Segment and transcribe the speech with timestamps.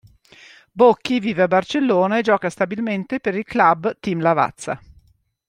[0.71, 4.81] Bocchi vive a Barcellona e gioca stabilmente per il club Team Lavazza.